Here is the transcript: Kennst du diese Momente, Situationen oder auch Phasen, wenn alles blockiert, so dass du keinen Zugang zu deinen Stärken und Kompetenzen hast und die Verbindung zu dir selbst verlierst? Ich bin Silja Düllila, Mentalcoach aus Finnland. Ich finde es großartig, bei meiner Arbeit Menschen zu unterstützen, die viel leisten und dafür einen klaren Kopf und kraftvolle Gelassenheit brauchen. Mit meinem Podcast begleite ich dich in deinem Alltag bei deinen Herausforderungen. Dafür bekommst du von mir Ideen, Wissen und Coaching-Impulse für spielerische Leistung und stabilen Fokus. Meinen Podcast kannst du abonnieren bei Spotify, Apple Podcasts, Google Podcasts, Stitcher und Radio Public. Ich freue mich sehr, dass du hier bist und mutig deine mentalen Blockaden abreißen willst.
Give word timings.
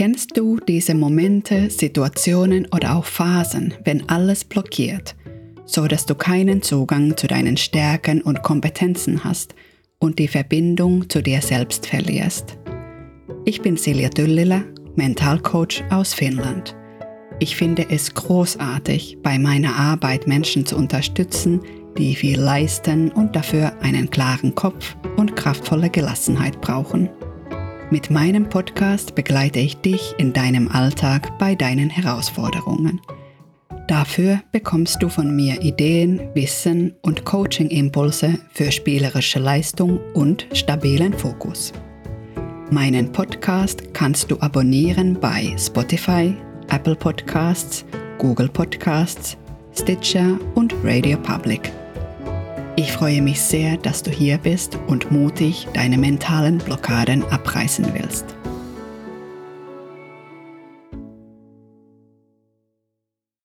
Kennst 0.00 0.34
du 0.34 0.58
diese 0.66 0.94
Momente, 0.94 1.68
Situationen 1.68 2.66
oder 2.74 2.96
auch 2.96 3.04
Phasen, 3.04 3.74
wenn 3.84 4.08
alles 4.08 4.46
blockiert, 4.46 5.14
so 5.66 5.86
dass 5.88 6.06
du 6.06 6.14
keinen 6.14 6.62
Zugang 6.62 7.18
zu 7.18 7.26
deinen 7.26 7.58
Stärken 7.58 8.22
und 8.22 8.42
Kompetenzen 8.42 9.24
hast 9.24 9.54
und 9.98 10.18
die 10.18 10.28
Verbindung 10.28 11.10
zu 11.10 11.22
dir 11.22 11.42
selbst 11.42 11.84
verlierst? 11.84 12.56
Ich 13.44 13.60
bin 13.60 13.76
Silja 13.76 14.08
Düllila, 14.08 14.62
Mentalcoach 14.96 15.84
aus 15.90 16.14
Finnland. 16.14 16.74
Ich 17.38 17.54
finde 17.54 17.90
es 17.90 18.14
großartig, 18.14 19.18
bei 19.22 19.38
meiner 19.38 19.76
Arbeit 19.76 20.26
Menschen 20.26 20.64
zu 20.64 20.78
unterstützen, 20.78 21.60
die 21.98 22.14
viel 22.14 22.40
leisten 22.40 23.12
und 23.12 23.36
dafür 23.36 23.78
einen 23.82 24.08
klaren 24.08 24.54
Kopf 24.54 24.96
und 25.18 25.36
kraftvolle 25.36 25.90
Gelassenheit 25.90 26.58
brauchen. 26.62 27.10
Mit 27.92 28.08
meinem 28.08 28.48
Podcast 28.48 29.16
begleite 29.16 29.58
ich 29.58 29.78
dich 29.78 30.14
in 30.16 30.32
deinem 30.32 30.68
Alltag 30.68 31.36
bei 31.40 31.56
deinen 31.56 31.90
Herausforderungen. 31.90 33.00
Dafür 33.88 34.40
bekommst 34.52 35.02
du 35.02 35.08
von 35.08 35.34
mir 35.34 35.60
Ideen, 35.60 36.20
Wissen 36.34 36.94
und 37.02 37.24
Coaching-Impulse 37.24 38.38
für 38.52 38.70
spielerische 38.70 39.40
Leistung 39.40 39.98
und 40.14 40.46
stabilen 40.52 41.12
Fokus. 41.12 41.72
Meinen 42.70 43.10
Podcast 43.10 43.92
kannst 43.92 44.30
du 44.30 44.38
abonnieren 44.38 45.18
bei 45.18 45.52
Spotify, 45.58 46.36
Apple 46.70 46.94
Podcasts, 46.94 47.84
Google 48.18 48.48
Podcasts, 48.48 49.36
Stitcher 49.74 50.38
und 50.54 50.72
Radio 50.84 51.18
Public. 51.18 51.72
Ich 52.80 52.92
freue 52.92 53.20
mich 53.20 53.42
sehr, 53.42 53.76
dass 53.76 54.02
du 54.02 54.10
hier 54.10 54.38
bist 54.38 54.78
und 54.86 55.12
mutig 55.12 55.68
deine 55.74 55.98
mentalen 55.98 56.56
Blockaden 56.56 57.22
abreißen 57.24 57.84
willst. 57.92 58.24